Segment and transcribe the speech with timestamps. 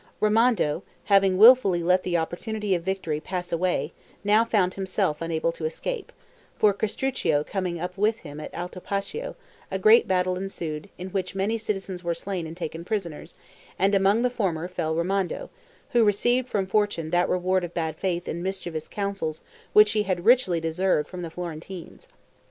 [0.19, 3.93] Ramondo, having willfully let the opportunity of victory pass away,
[4.23, 6.11] now found himself unable to escape;
[6.57, 9.35] for Castruccio coming up with him at Altopascio,
[9.69, 13.37] a great battle ensued in which many citizens were slain and taken prisoners,
[13.77, 15.49] and among the former fell Ramondo,
[15.91, 19.43] who received from fortune that reward of bad faith and mischievous counsels
[19.73, 22.07] which he had richly deserved from the Florentines.